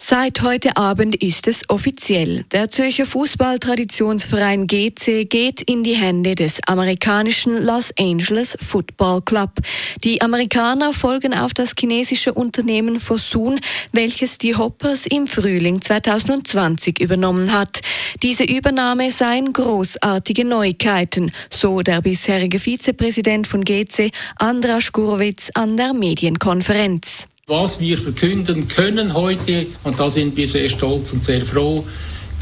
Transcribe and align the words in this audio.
Seit 0.00 0.42
heute 0.42 0.76
Abend 0.76 1.16
ist 1.16 1.48
es 1.48 1.68
offiziell. 1.68 2.44
Der 2.52 2.70
Zürcher 2.70 3.04
Fußballtraditionsverein 3.04 4.68
GC 4.68 5.28
geht 5.28 5.60
in 5.62 5.82
die 5.82 5.96
Hände 5.96 6.36
des 6.36 6.60
amerikanischen 6.66 7.64
Los 7.64 7.92
Angeles 7.98 8.56
Football 8.60 9.22
Club. 9.22 9.50
Die 10.04 10.22
Amerikaner 10.22 10.92
folgen 10.92 11.34
auf 11.34 11.52
das 11.52 11.72
chinesische 11.78 12.32
Unternehmen 12.32 13.00
Fosun, 13.00 13.58
welches 13.92 14.38
die 14.38 14.54
Hoppers 14.54 15.04
im 15.04 15.26
Frühling 15.26 15.82
2020 15.82 17.00
übernommen 17.00 17.52
hat. 17.52 17.80
Diese 18.22 18.44
Übernahme 18.44 19.10
seien 19.10 19.52
großartige 19.52 20.44
Neuigkeiten, 20.44 21.32
so 21.50 21.82
der 21.82 22.02
bisherige 22.02 22.60
Vizepräsident 22.60 23.48
von 23.48 23.64
GC 23.64 24.12
Andras 24.36 24.92
Gurwitz 24.92 25.50
an 25.54 25.76
der 25.76 25.92
Medienkonferenz. 25.92 27.27
Was 27.48 27.80
wir 27.80 27.96
verkünden 27.96 28.68
können 28.68 29.14
heute, 29.14 29.66
und 29.82 29.98
da 29.98 30.10
sind 30.10 30.36
wir 30.36 30.46
sehr 30.46 30.68
stolz 30.68 31.14
und 31.14 31.24
sehr 31.24 31.46
froh, 31.46 31.82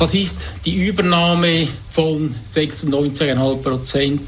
das 0.01 0.15
ist 0.15 0.49
die 0.65 0.85
Übernahme 0.85 1.69
von 1.89 2.35
96,5 2.53 3.63
Prozent 3.63 4.21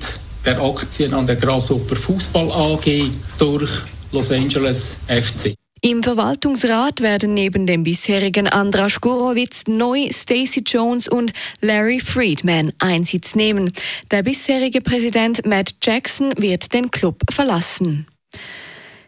der 0.44 0.62
Aktien 0.62 1.14
an 1.14 1.26
der 1.26 1.34
Grasshopper 1.34 1.96
Fußball 1.96 2.52
AG 2.52 3.10
durch 3.38 3.68
Los 4.12 4.30
Angeles 4.30 4.98
FC. 5.08 5.52
Im 5.80 6.04
Verwaltungsrat 6.04 7.00
werden 7.00 7.34
neben 7.34 7.66
dem 7.66 7.82
bisherigen 7.82 8.46
Andras 8.46 9.00
Gurowitz 9.00 9.64
neu 9.66 10.08
Stacey 10.12 10.62
Jones 10.64 11.08
und 11.08 11.32
Larry 11.60 11.98
Friedman 11.98 12.72
Einsitz 12.78 13.34
nehmen. 13.34 13.72
Der 14.12 14.22
bisherige 14.22 14.80
Präsident 14.80 15.44
Matt 15.44 15.74
Jackson 15.82 16.34
wird 16.36 16.72
den 16.72 16.92
Club 16.92 17.20
verlassen. 17.32 18.06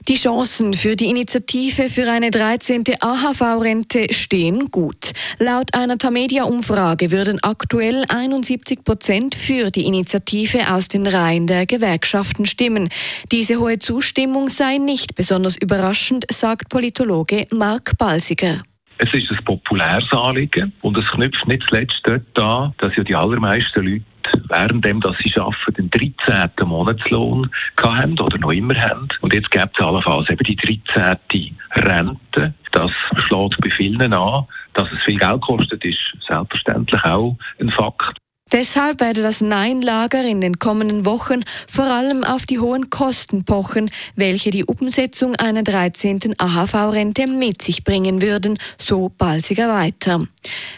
Die 0.08 0.14
Chancen 0.14 0.72
für 0.72 0.96
die 0.96 1.10
Initiative 1.10 1.90
für 1.90 2.10
eine 2.10 2.30
13. 2.30 2.84
AHV-Rente 3.00 4.12
stehen 4.12 4.70
gut. 4.70 5.12
Laut 5.38 5.74
einer 5.74 5.98
Tamedia-Umfrage 5.98 7.10
würden 7.10 7.38
aktuell 7.42 8.04
71 8.08 8.82
Prozent 8.82 9.34
für 9.34 9.70
die 9.70 9.84
Initiative 9.84 10.72
aus 10.72 10.88
den 10.88 11.06
Reihen 11.06 11.46
der 11.46 11.66
Gewerkschaften 11.66 12.46
stimmen. 12.46 12.88
Diese 13.30 13.60
hohe 13.60 13.78
Zustimmung 13.78 14.48
sei 14.48 14.78
nicht 14.78 15.14
besonders 15.14 15.56
überraschend, 15.56 16.24
sagt 16.32 16.70
Politologe 16.70 17.46
Mark 17.50 17.98
Balsiger. 17.98 18.62
Es 19.02 19.14
ist 19.14 19.30
ein 19.30 19.44
populäres 19.44 20.04
Anliegen 20.12 20.74
und 20.82 20.96
es 20.98 21.06
knüpft 21.06 21.48
nicht 21.48 21.62
zuletzt 21.68 22.00
dort 22.04 22.38
an, 22.38 22.74
dass 22.78 22.94
ja 22.96 23.02
die 23.02 23.14
allermeisten 23.14 23.86
Leute 23.86 24.04
währenddem 24.48 25.00
dass 25.00 25.16
sie 25.24 25.32
arbeiten, 25.40 25.88
den 25.90 26.12
13. 26.26 26.68
Monatslohn 26.68 27.50
haben 27.82 28.18
oder 28.20 28.36
noch 28.36 28.52
immer 28.52 28.74
haben. 28.74 29.08
Und 29.22 29.32
jetzt 29.32 29.50
gibt 29.50 29.70
es 29.78 29.84
allenfalls 29.84 30.28
eben 30.28 30.44
die 30.44 30.56
13. 30.56 31.56
Rente. 31.76 32.54
Das 32.72 32.90
schlägt 33.24 33.60
bei 33.62 33.70
vielen 33.70 34.12
an. 34.12 34.44
Dass 34.74 34.92
es 34.92 35.02
viel 35.02 35.18
Geld 35.18 35.40
kostet, 35.40 35.82
ist 35.84 35.98
selbstverständlich 36.28 37.02
auch 37.02 37.36
ein 37.58 37.70
Fakt. 37.70 38.19
Deshalb 38.52 39.00
werde 39.00 39.22
das 39.22 39.40
Nein-Lager 39.40 40.24
in 40.24 40.40
den 40.40 40.58
kommenden 40.58 41.06
Wochen 41.06 41.42
vor 41.68 41.84
allem 41.84 42.24
auf 42.24 42.46
die 42.46 42.58
hohen 42.58 42.90
Kosten 42.90 43.44
pochen, 43.44 43.90
welche 44.16 44.50
die 44.50 44.64
Umsetzung 44.64 45.36
einer 45.36 45.62
13. 45.62 46.34
AHV-Rente 46.36 47.28
mit 47.28 47.62
sich 47.62 47.84
bringen 47.84 48.22
würden, 48.22 48.58
so 48.76 49.08
Balsiger 49.16 49.68
weiter. 49.72 50.26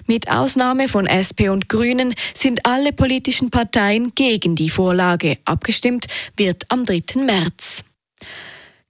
Mit 0.06 0.30
Ausnahme 0.30 0.88
von 0.88 1.06
SP 1.06 1.48
und 1.48 1.70
Grünen 1.70 2.14
sind 2.34 2.66
alle 2.66 2.92
politischen 2.92 3.50
Parteien 3.50 4.14
gegen 4.14 4.54
die 4.54 4.68
Vorlage. 4.68 5.38
Abgestimmt 5.46 6.06
wird 6.36 6.64
am 6.68 6.84
3. 6.84 7.22
März. 7.24 7.84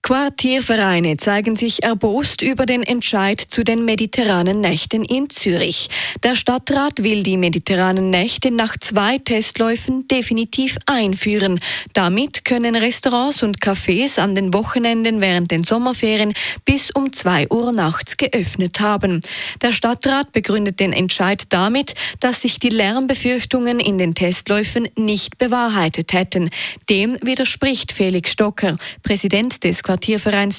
Quartiervereine 0.04 1.16
zeigen 1.16 1.54
sich 1.54 1.84
erbost 1.84 2.42
über 2.42 2.66
den 2.66 2.82
Entscheid 2.82 3.40
zu 3.40 3.62
den 3.62 3.84
mediterranen 3.84 4.60
Nächten 4.60 5.04
in 5.04 5.30
Zürich. 5.30 5.90
Der 6.24 6.34
Stadtrat 6.34 7.04
will 7.04 7.22
die 7.22 7.36
mediterranen 7.36 8.10
Nächte 8.10 8.50
nach 8.50 8.76
zwei 8.76 9.18
Testläufen 9.18 10.08
definitiv 10.08 10.76
einführen. 10.86 11.60
Damit 11.92 12.44
können 12.44 12.74
Restaurants 12.74 13.44
und 13.44 13.60
Cafés 13.60 14.18
an 14.18 14.34
den 14.34 14.52
Wochenenden 14.52 15.20
während 15.20 15.52
den 15.52 15.62
Sommerferien 15.62 16.34
bis 16.64 16.90
um 16.90 17.12
zwei 17.12 17.46
Uhr 17.48 17.70
nachts 17.70 18.16
geöffnet 18.16 18.80
haben. 18.80 19.20
Der 19.62 19.70
Stadtrat 19.70 20.32
begründet 20.32 20.80
den 20.80 20.92
Entscheid 20.92 21.44
damit, 21.50 21.94
dass 22.18 22.40
sich 22.40 22.58
die 22.58 22.70
Lärmbefürchtungen 22.70 23.78
in 23.78 23.98
den 23.98 24.16
Testläufen 24.16 24.88
nicht 24.96 25.38
bewahrheitet 25.38 26.12
hätten. 26.12 26.50
Dem 26.90 27.18
widerspricht 27.22 27.92
Felix 27.92 28.32
Stocker, 28.32 28.74
Präsident 29.04 29.62
des 29.62 29.84
Quartiervereins 29.84 29.91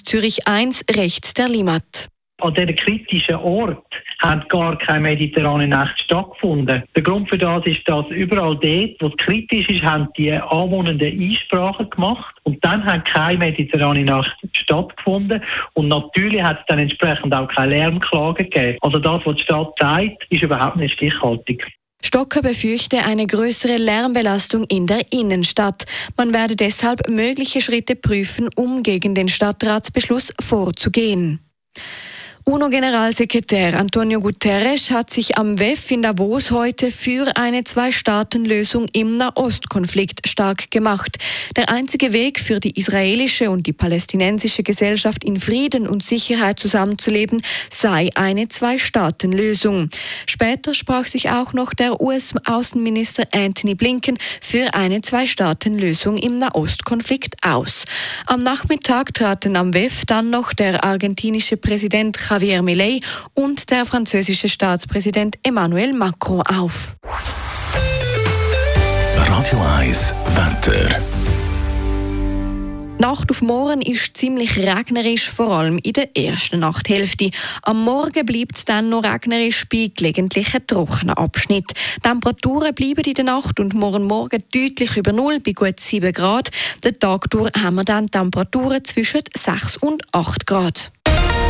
Zürich 0.06 0.48
1 0.48 0.86
rechts 0.96 1.34
der 1.34 1.50
Limat. 1.50 2.10
An 2.42 2.54
diesem 2.54 2.76
kritischen 2.76 3.36
Ort 3.36 3.86
hat 4.20 4.50
gar 4.50 4.78
keine 4.78 5.02
mediterrane 5.02 5.68
Nacht 5.68 6.02
stattgefunden. 6.02 6.84
Der 6.96 7.04
Grund 7.04 7.30
für 7.30 7.38
das 7.38 7.66
ist, 7.66 7.88
dass 7.88 8.06
überall 8.10 8.58
dort, 8.58 9.02
wo 9.02 9.08
es 9.08 9.18
kritisch 9.18 9.70
ist, 9.70 9.84
haben 9.84 10.10
die 10.18 10.32
Anwohnenden 10.32 11.22
Einsprachen 11.22 11.90
gemacht 11.90 12.36
und 12.44 12.64
dann 12.66 12.84
hat 12.86 13.06
keine 13.06 13.38
mediterrane 13.38 14.04
Nacht 14.04 14.36
stattgefunden 14.54 15.42
und 15.74 15.88
natürlich 15.88 16.42
hat 16.42 16.60
es 16.60 16.66
dann 16.68 16.80
entsprechend 16.80 17.34
auch 17.34 17.48
keine 17.48 17.76
Lärmklagen 17.76 18.50
gegeben. 18.50 18.78
Also 18.82 19.00
das, 19.00 19.22
was 19.26 19.36
die 19.36 19.44
Stadt 19.44 19.74
sagt, 19.80 20.26
ist 20.30 20.44
überhaupt 20.44 20.78
nicht 20.78 20.96
stichhaltig. 20.96 21.64
Stocker 22.06 22.42
befürchte 22.42 23.00
eine 23.06 23.26
größere 23.26 23.78
Lärmbelastung 23.78 24.66
in 24.66 24.88
der 24.88 25.12
Innenstadt. 25.14 25.86
Man 26.18 26.34
werde 26.34 26.58
deshalb 26.58 27.10
mögliche 27.10 27.62
Schritte 27.62 27.96
prüfen, 27.96 28.50
um 28.56 28.84
gegen 28.84 29.16
den 29.16 29.30
Stadtratsbeschluss 29.30 30.34
vorzugehen. 30.40 31.40
UNO-Generalsekretär 32.46 33.80
Antonio 33.80 34.20
Guterres 34.20 34.92
hat 34.92 35.10
sich 35.14 35.38
am 35.38 35.60
WEF 35.60 35.90
in 35.92 36.02
Davos 36.02 36.52
heute 36.52 36.92
für 36.92 37.38
eine 37.38 37.64
Zwei-Staaten-Lösung 37.64 38.90
im 38.92 39.16
Nahostkonflikt 39.16 40.28
stark 40.28 40.70
gemacht. 40.70 41.18
Der 41.56 41.70
einzige 41.70 42.12
Weg 42.12 42.42
für 42.42 42.60
die 42.60 42.78
israelische 42.78 43.50
und 43.50 43.66
die 43.66 43.72
palästinensische 43.72 44.62
Gesellschaft 44.62 45.24
in 45.24 45.40
Frieden 45.40 45.88
und 45.88 46.04
Sicherheit 46.04 46.60
zusammenzuleben 46.60 47.42
sei 47.72 48.10
eine 48.16 48.50
Zwei-Staaten-Lösung. 48.50 49.90
Später 50.26 50.74
sprach 50.74 51.06
sich 51.06 51.30
auch 51.30 51.54
noch 51.54 51.74
der 51.74 52.02
US-Außenminister 52.02 53.24
Anthony 53.32 53.76
Blinken 53.76 54.18
für 54.42 54.74
eine 54.74 55.00
Zwei-Staaten-Lösung 55.00 56.18
im 56.18 56.40
Nahostkonflikt 56.40 57.36
aus. 57.42 57.86
Am 58.26 58.44
Nachmittag 58.44 59.14
traten 59.14 59.56
am 59.56 59.74
WEF 59.74 60.04
dann 60.06 60.30
noch 60.30 60.52
der 60.52 60.84
argentinische 60.84 61.56
Präsident 61.56 62.18
Javier 62.34 62.64
Milei 62.64 63.00
und 63.36 63.70
der 63.70 63.86
französische 63.86 64.50
Staatspräsident 64.50 65.36
Emmanuel 65.44 65.94
Macron 65.94 66.42
auf. 66.42 66.96
Radio 69.16 69.60
1 69.78 70.16
Wetter. 70.34 71.00
Nacht 72.98 73.30
auf 73.30 73.44
morgen 73.44 73.84
ist 73.84 74.18
ziemlich 74.18 74.58
regnerisch, 74.58 75.30
vor 75.30 75.52
allem 75.52 75.78
in 75.78 75.94
der 75.94 76.18
ersten 76.18 76.62
Nachthälfte. 76.62 77.30
Am 77.62 77.84
Morgen 77.84 78.26
bleibt 78.26 78.58
es 78.58 78.66
dann 78.66 78.90
noch 78.90 79.04
regnerisch 79.04 79.66
bei 79.70 79.92
gelegentlichen 79.96 80.66
trockenen 80.66 81.16
Abschnitt. 81.16 81.72
Temperaturen 82.02 82.74
bleiben 82.74 83.04
in 83.04 83.14
der 83.14 83.26
Nacht 83.26 83.60
und 83.60 83.76
morgen 83.76 84.06
Morgen 84.06 84.44
deutlich 84.52 84.98
über 84.98 85.12
Null 85.12 85.40
bei 85.40 85.52
gut 85.52 85.80
7 85.80 86.12
Grad. 86.12 86.50
Den 86.84 86.98
Tag 86.98 87.30
durch 87.30 87.52
haben 87.62 87.76
wir 87.76 87.84
dann 87.84 88.10
Temperaturen 88.10 88.84
zwischen 88.86 89.22
6 89.36 89.78
und 89.78 90.02
8 90.14 90.48
Grad. 90.48 90.93